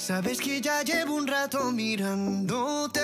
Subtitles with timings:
[0.00, 3.00] Sabes que ya llevo un rato mirándote.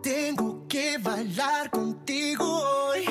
[0.00, 3.04] Tengo que bailar contigo hoy.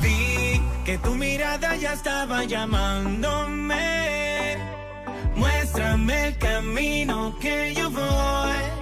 [0.00, 3.76] Vi que tu mirada ya estaba llamándome.
[5.36, 8.81] Muéstrame el camino que yo voy.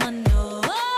[0.00, 0.97] someone knows.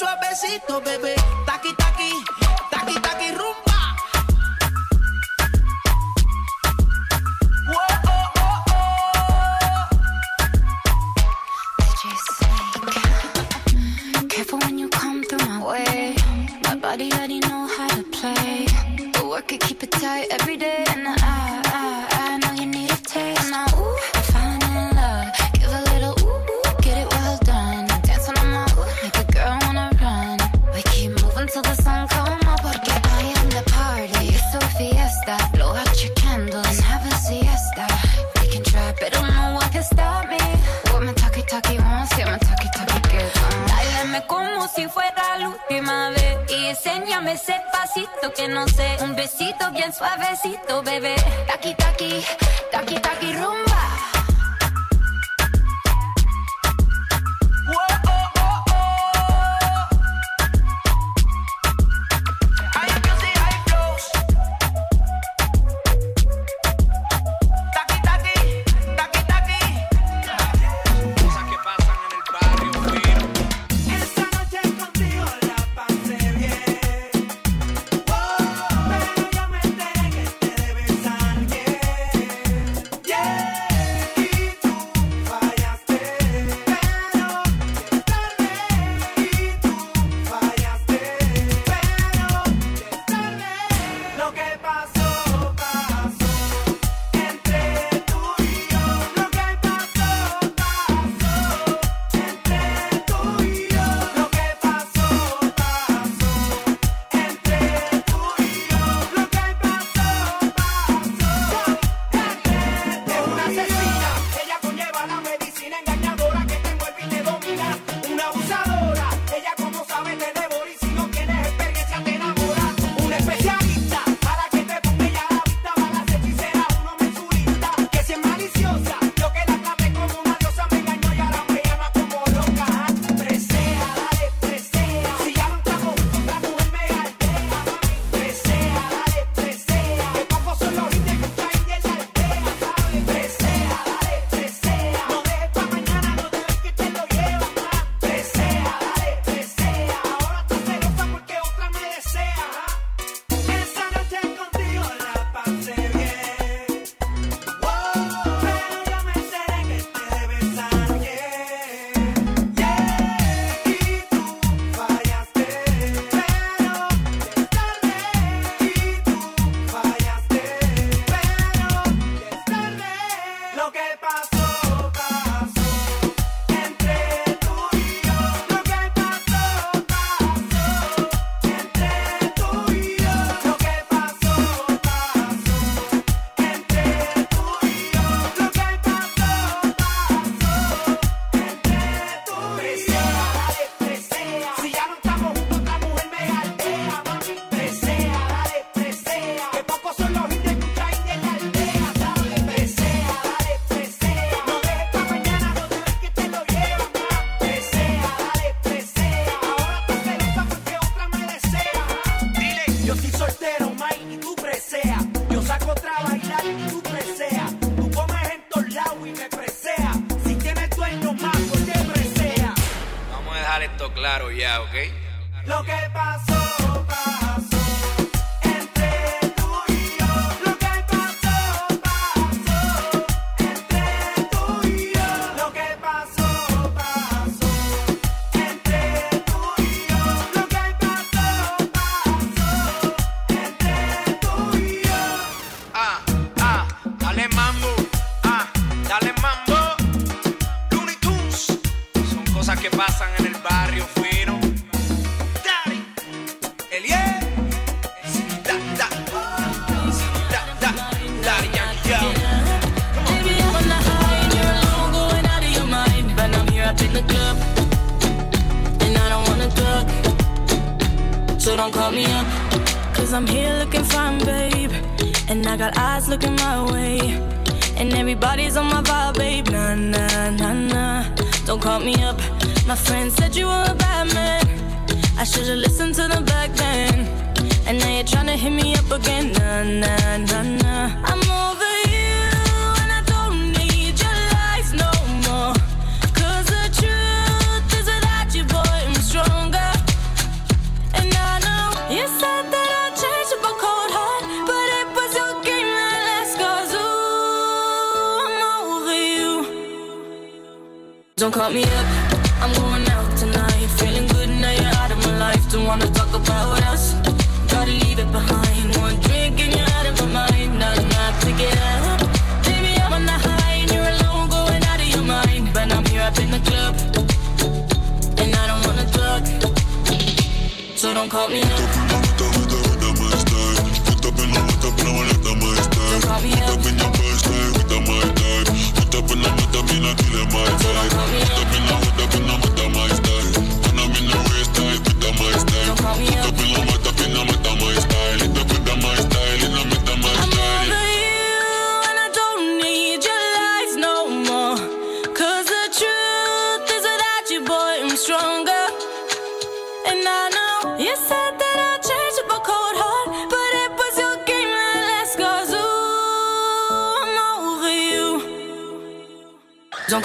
[0.00, 1.14] Suavecito, bebé.
[1.44, 2.10] Taqui taqui,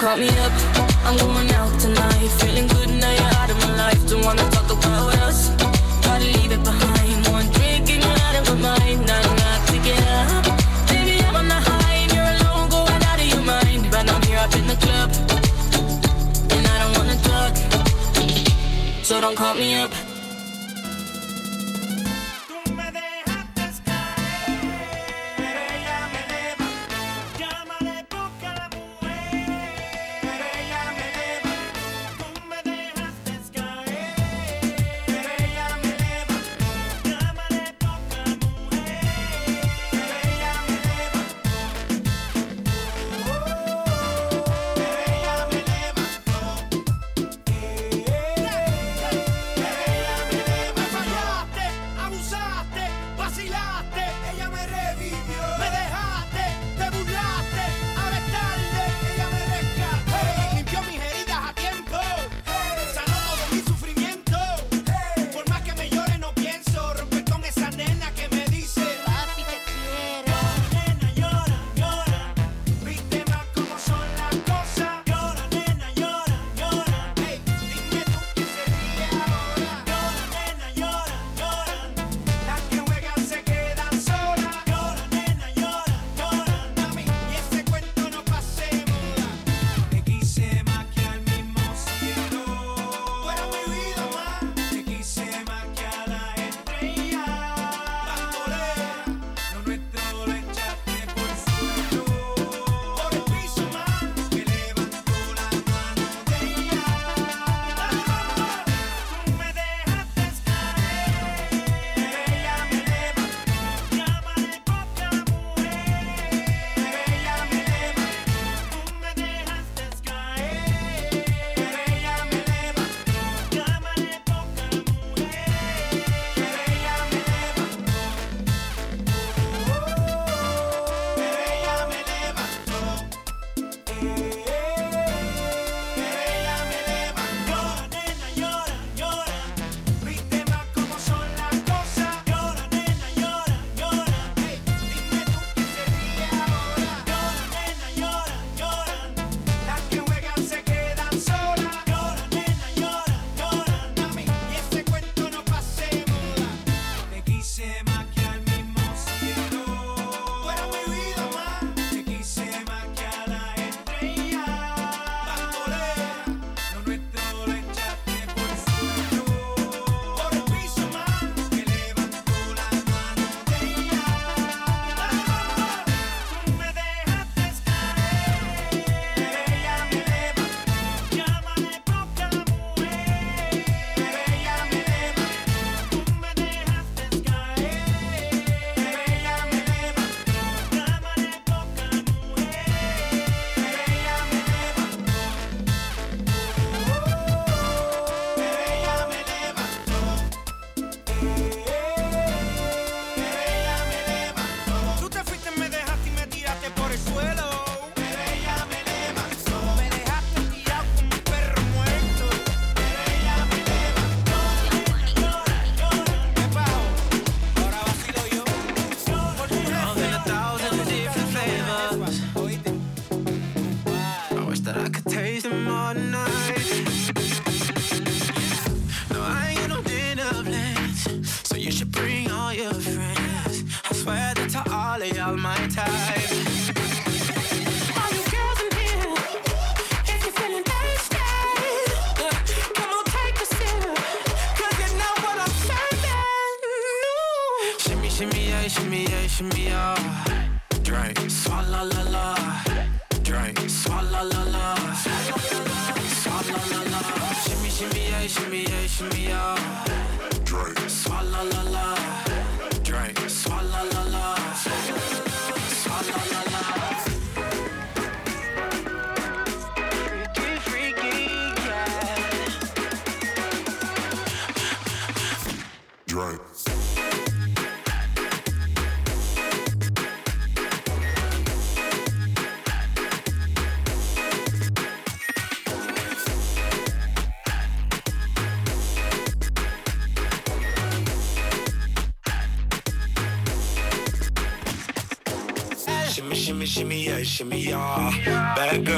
[0.06, 0.52] call me up.
[1.04, 1.45] I'm going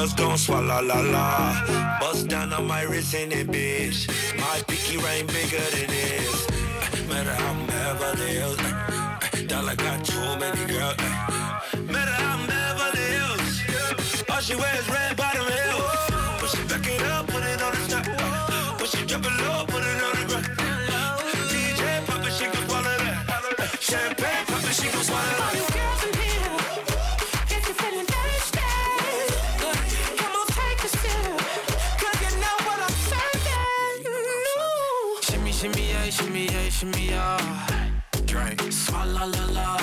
[0.09, 1.99] Girls gon' swallow la la.
[2.01, 4.09] Bust down on my wrist in it, bitch.
[4.39, 6.47] My pinky ring bigger than this.
[7.09, 8.59] Matter how I'm Beverly Hills.
[8.59, 10.97] uh, uh, Dollar got too many girls.
[11.93, 14.25] Matter how I'm Beverly Hills.
[14.31, 16.11] All she wears red bottom heels.
[16.41, 18.81] When she back it up, put it on the top.
[18.81, 21.21] When she drop it low, put it on the ground.
[21.51, 23.77] DJ pop it, she can swallow that.
[23.81, 24.48] Champagne
[36.79, 37.97] shimmy, yeah.
[38.25, 39.78] Drink, swalla la la.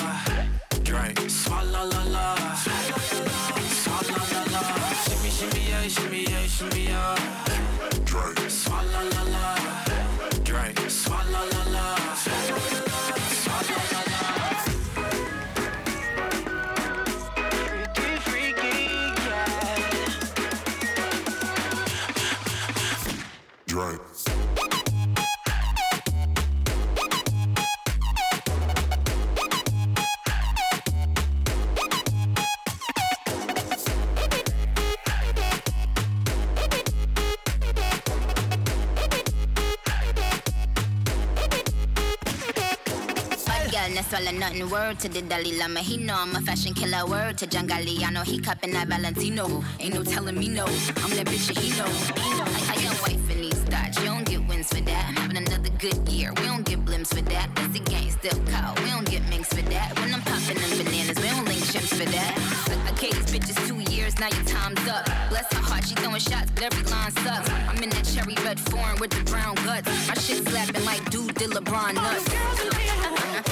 [45.00, 45.80] To the Dalai Lama.
[45.80, 47.06] He know I'm a fashion killer.
[47.06, 48.24] Word to John Galliano.
[48.24, 49.62] He cupping that Valentino.
[49.78, 50.64] Ain't no telling me no.
[50.64, 51.84] I'm that bitch and he know.
[51.84, 53.98] I got wife in these thoughts.
[53.98, 55.04] You don't get wins for that.
[55.08, 56.32] I'm having another good year.
[56.38, 57.54] We don't get blimps for that.
[57.54, 58.78] That's the gang still cold.
[58.80, 59.98] We don't get minks for that.
[60.00, 62.32] When I'm popping them bananas, we don't link chimps for that.
[62.72, 64.18] I, I gave these bitches two years.
[64.18, 65.04] Now your time's up.
[65.28, 65.84] Bless her heart.
[65.86, 67.50] She throwing shots, but every line sucks.
[67.50, 69.86] I'm in that cherry red foreign with the brown guts.
[70.08, 72.24] My shit slapping like dude did LeBron nuts.
[72.32, 73.42] Girls in here,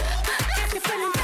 [0.64, 1.23] if you're feeling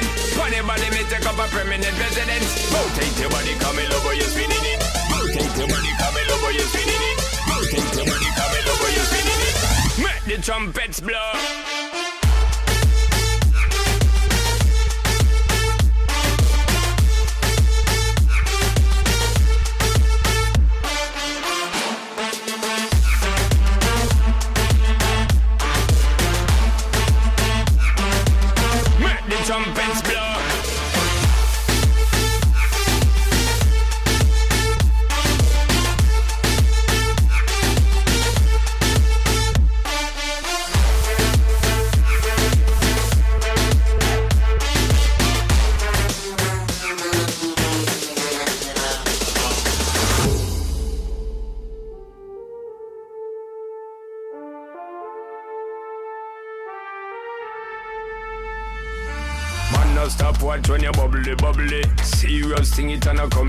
[0.51, 2.73] Take up a permanent residence.
[2.73, 4.79] Rotate your body, come over, oh, you're spinning it.
[5.11, 7.17] Rotate your body, come over, oh, you're spinning it.
[7.47, 10.03] Rotate your body, come over, oh, you're spinning it.
[10.03, 11.80] Make the trumpets blow.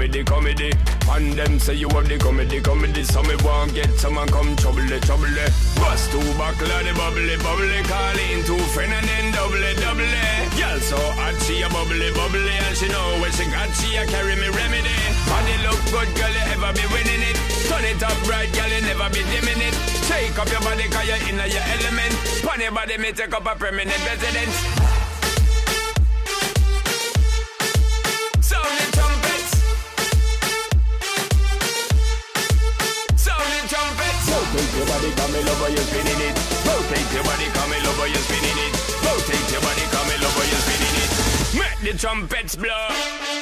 [0.03, 0.71] Comedy, comedy.
[1.11, 3.05] And them say you have the comedy, comedy.
[3.05, 5.31] So me want get someone come trouble, trouble.
[5.79, 7.79] Bust two buckle the bubbly, bubbly.
[7.87, 10.03] Call in two friend and then double, double.
[10.59, 12.51] Girl so hot, she a bubbly, bubbly.
[12.67, 14.99] And she know when she got, she a carry me remedy.
[15.31, 17.39] Body look good, girl, you ever be winning it.
[17.71, 19.75] Turn it up right, girl, you never be dimming it.
[20.11, 22.15] Take up your body, cause you're in your element.
[22.43, 25.02] Pon body, me take up a permanent residence.
[35.63, 36.35] Over, you're spinning it.
[36.67, 38.73] Rotate your body, come in over, you're spinning it.
[39.05, 41.59] Rotate your body, come in over, you're spinning it.
[41.59, 43.42] Make the trumpets blow.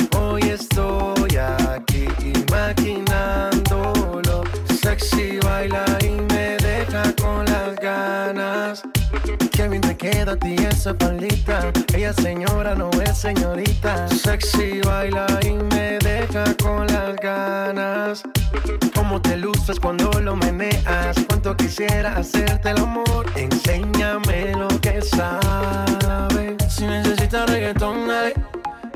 [0.51, 4.43] estoy aquí imaginándolo.
[4.81, 8.83] Sexy baila y me deja con las ganas.
[9.51, 11.71] Qué bien te queda a ti esa faldita.
[11.93, 14.07] Ella señora no es señorita.
[14.09, 18.23] Sexy baila y me deja con las ganas.
[18.93, 21.17] Cómo te luces cuando lo meneas.
[21.27, 23.25] Cuánto quisiera hacerte el amor.
[23.35, 26.57] Enséñame lo que sabes.
[26.67, 28.60] Si necesitas reggaetón, dale.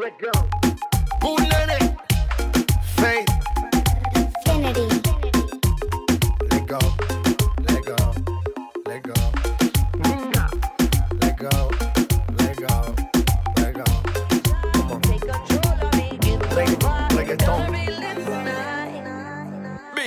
[0.00, 0.30] let go.
[1.20, 1.98] Bootleg,
[2.96, 3.28] faith,
[4.14, 4.88] infinity.
[6.50, 6.78] Let go,
[7.68, 7.96] let go,
[8.86, 9.14] let go.
[11.20, 11.70] Let go,
[12.38, 12.94] let go,
[13.56, 13.84] let go.
[14.72, 15.00] Come on.
[15.02, 16.16] take control of me.
[16.22, 17.79] Get ready, play Reggaeton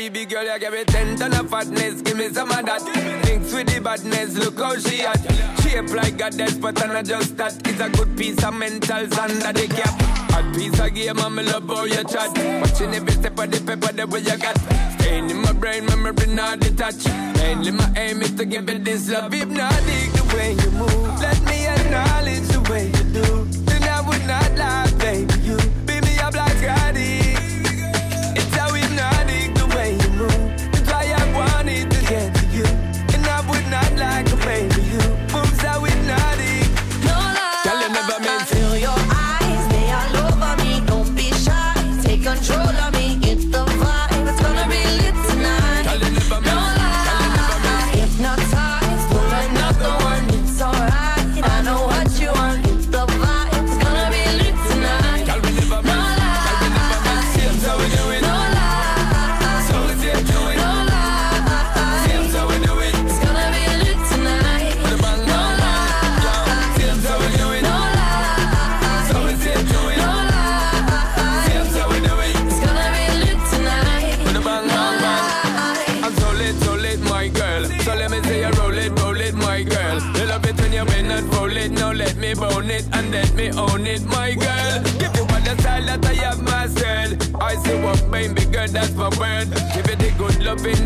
[0.09, 2.01] baby girl, you give me ten ton of fatness.
[2.01, 2.81] Give me some of that.
[3.23, 5.19] Thinks with the badness, look how she at.
[5.61, 7.55] Shape like a death, but I'm not just that.
[7.67, 9.95] It's a good piece of mental under the cap.
[10.37, 12.35] A piece of game, mama love how you chat.
[12.61, 14.57] Watching every step of the paper, the way you got.
[14.99, 17.07] Staying in my brain, memory not detached.
[17.37, 19.33] Mainly my aim is to give it this love.
[19.33, 21.19] If not, the way you move.
[21.21, 23.42] Let me acknowledge the way you do.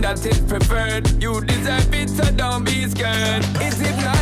[0.01, 1.21] that is preferred.
[1.21, 3.43] You deserve it, so don't be scared.
[3.61, 4.16] Is it not?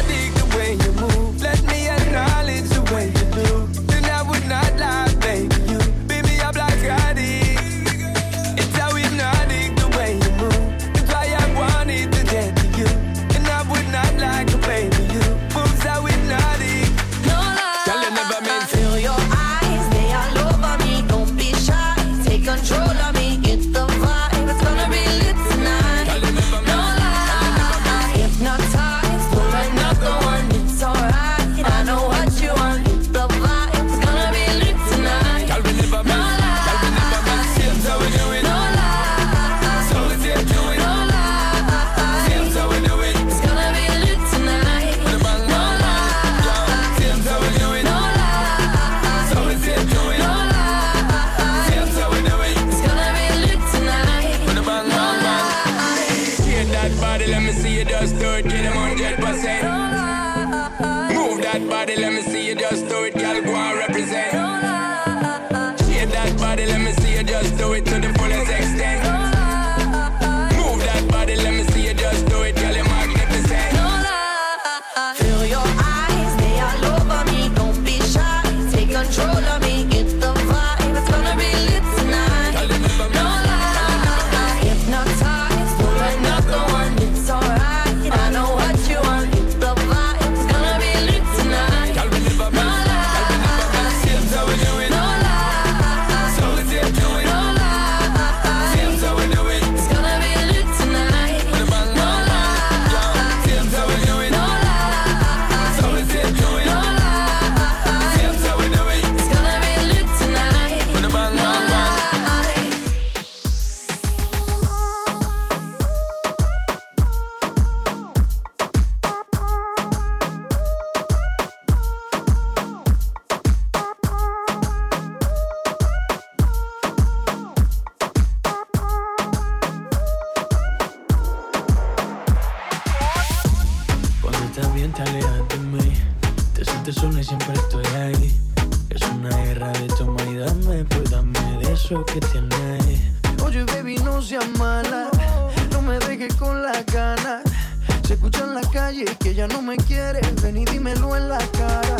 [148.16, 151.98] escucha en la calle que ella no me quiere, ven y dímelo en la cara.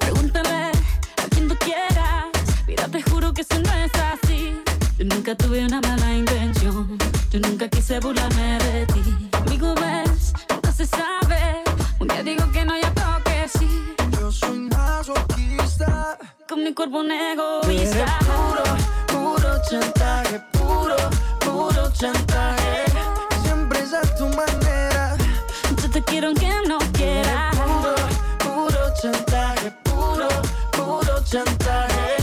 [0.00, 0.72] Pregúntame
[1.22, 2.24] a quien tú quieras,
[2.66, 4.58] mira te juro que eso no es así.
[4.98, 6.98] Yo nunca tuve una mala intención,
[7.30, 9.28] yo nunca quise burlarme de ti.
[9.32, 11.62] Amigo ves, nunca se sabe,
[11.98, 13.94] un día digo que no, ya creo que sí.
[14.18, 17.98] Yo soy masoquista, con mi cuerpo un egoísta.
[17.98, 18.64] Eres puro,
[19.12, 20.96] puro chantaje, puro,
[21.40, 22.84] puro chantaje,
[23.44, 24.89] siempre es a tu manera.
[26.00, 27.54] Te quiero aunque no quieras.
[27.56, 27.94] Puro,
[28.38, 30.28] puro chantaje, puro,
[30.72, 32.16] puro chantaje.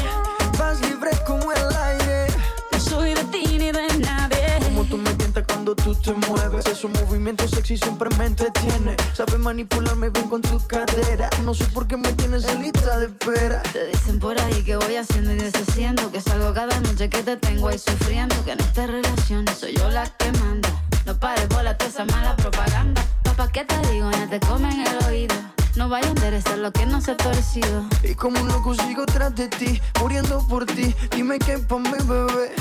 [0.57, 2.25] Vas libre como el aire.
[2.71, 4.57] No soy de ti ni de nadie.
[4.63, 6.65] Como tú me tientas cuando tú te mueves.
[6.65, 8.95] Esos movimientos sexy siempre me entretiene.
[9.13, 11.29] Sabes manipularme bien con tu cadera.
[11.43, 13.61] No sé por qué me tienes en lista de espera.
[13.61, 16.11] Te dicen por ahí que voy haciendo y deshaciendo.
[16.11, 18.43] Que salgo cada noche que te tengo ahí sufriendo.
[18.43, 20.69] Que en esta relación soy yo la que manda.
[21.05, 23.05] No pares bola toda esa mala propaganda.
[23.37, 24.09] Papá, ¿qué te digo?
[24.09, 25.35] Ya te comen el oído.
[25.75, 27.85] No vaya a enderezar lo que no se ha torcido.
[28.01, 30.95] Y como un loco sigo tras de ti, muriendo por ti.
[31.11, 32.51] Dime qué pa' mi bebé.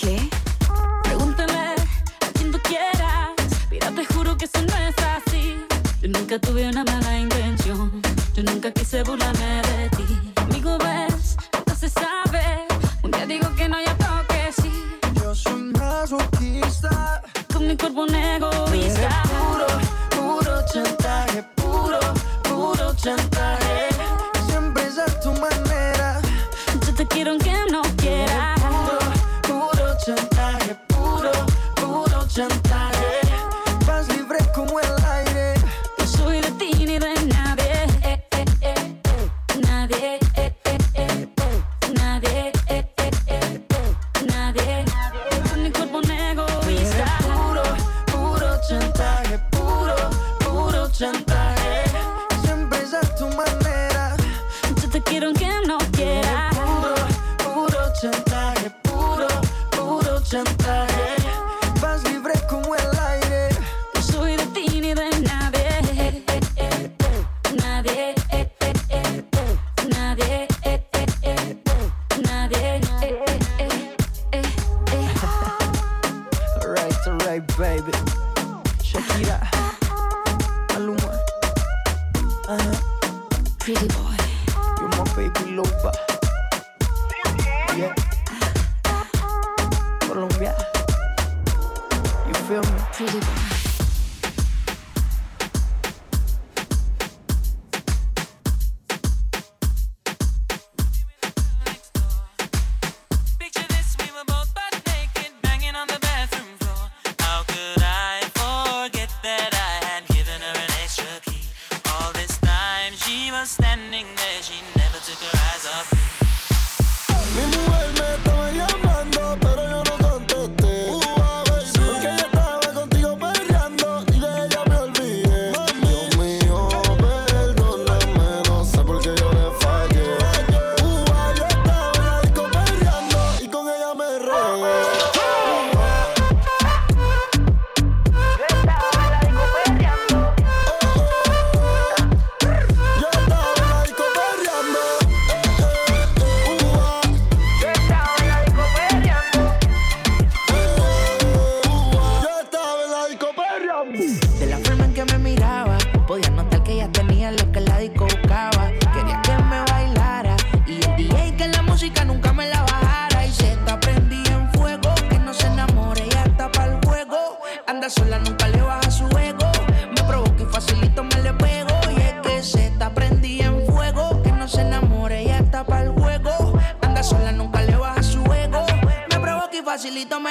[0.00, 0.30] ¿Qué?
[1.02, 3.34] Pregúntale a quien tú quieras.
[3.70, 5.56] Mira, te juro que eso no es así.
[6.00, 7.92] Yo nunca tuve una mala intención.
[8.32, 10.32] Yo nunca quise burlarme de ti.
[10.36, 12.66] Amigo, ves, no se sabe.
[13.02, 14.72] Un día digo que no, ya creo que sí.
[15.22, 17.20] Yo soy masoquista.
[17.52, 19.33] Con mi cuerpo un egoísta.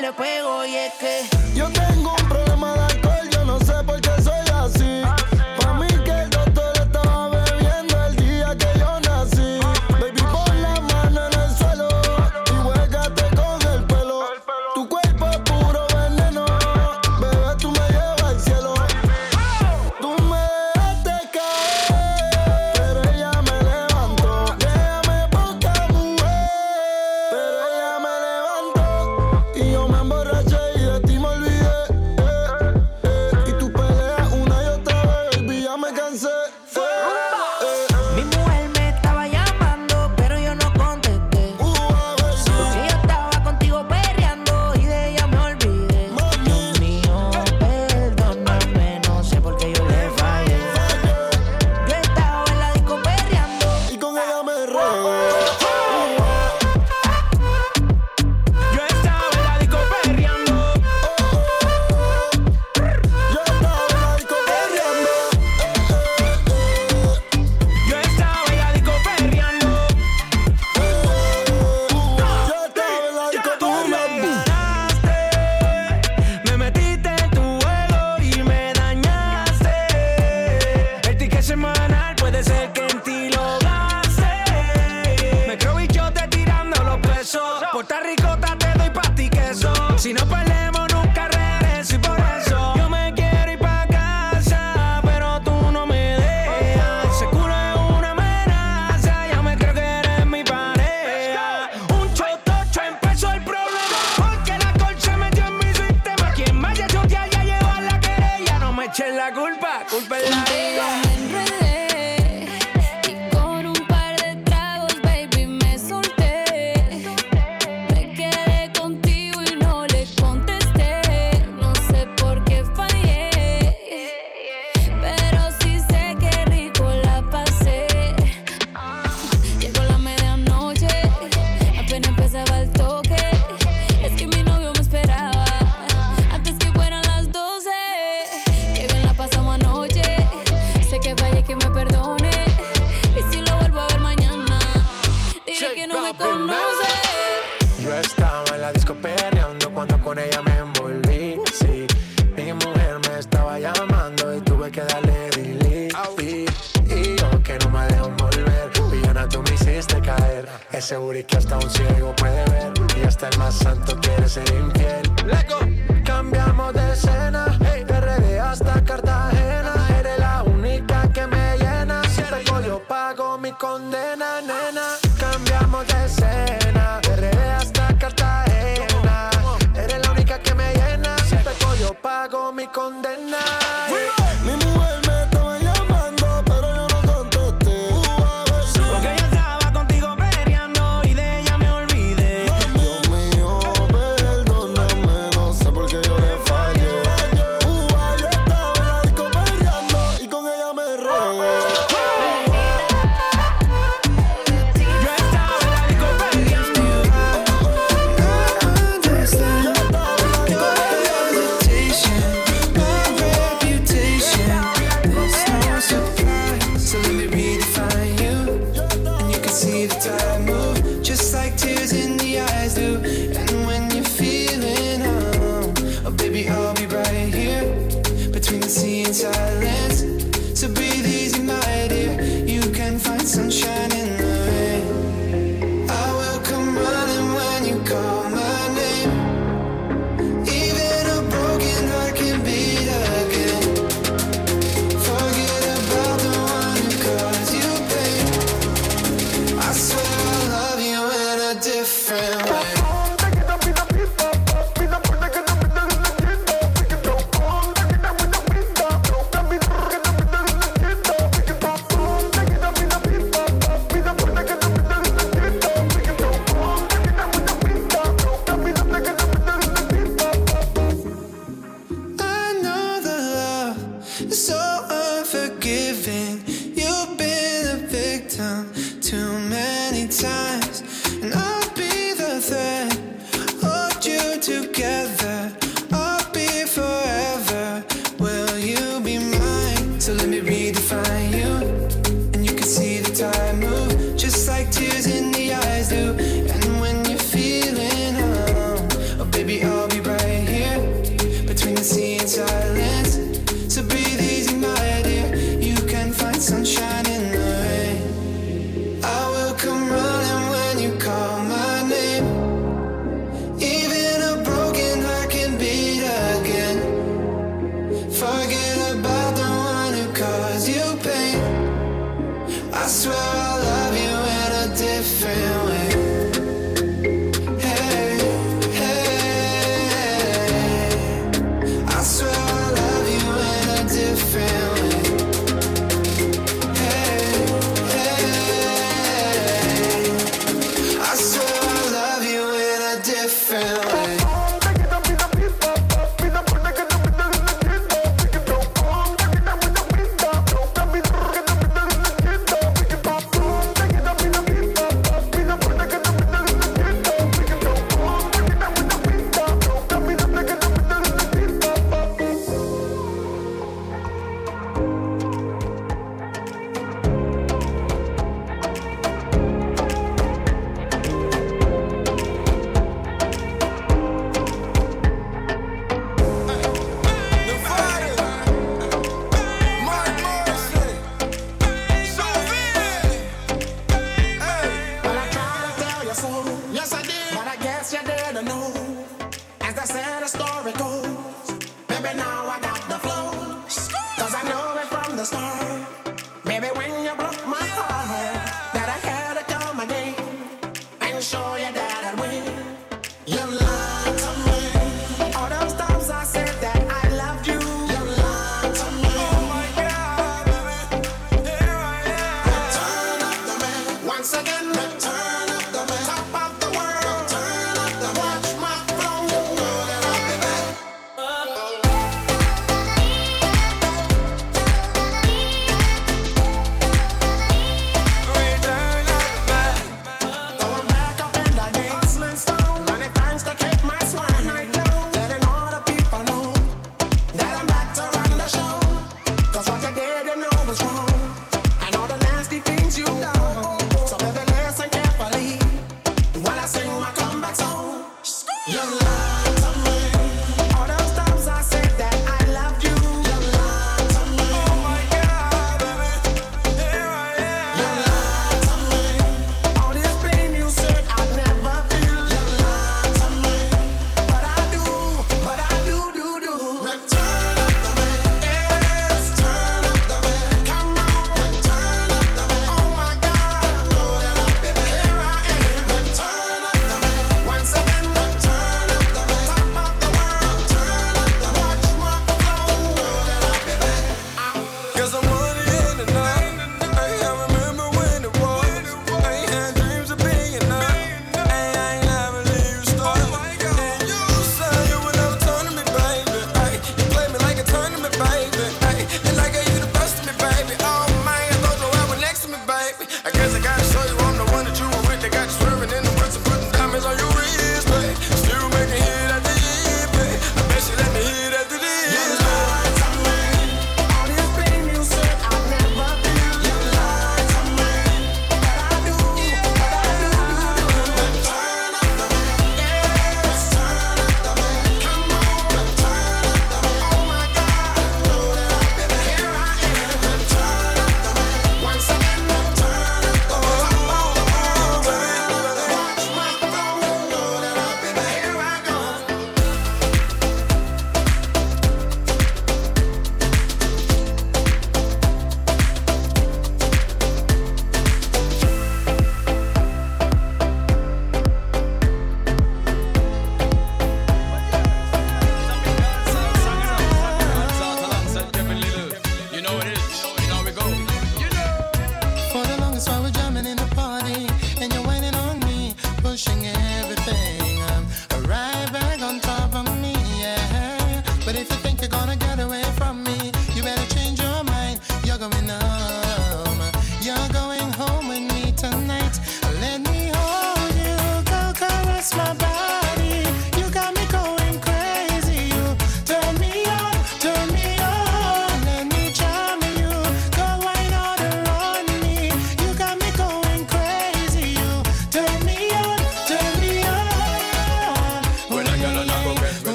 [0.00, 0.64] Le pego.
[0.64, 1.37] Y es que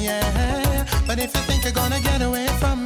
[0.00, 0.86] yeah.
[1.06, 2.85] But if you think you're gonna get away from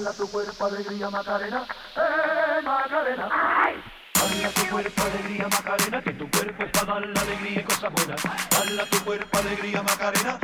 [0.00, 3.28] Baila tu cuerpo alegría Macarena, eh Macarena.
[3.30, 3.74] ¡Ay!
[4.14, 7.92] Baila tu cuerpo alegría Macarena, que tu cuerpo es para dar la alegría y cosas
[7.92, 8.22] buenas.
[8.50, 10.38] Baila tu cuerpo alegría Macarena.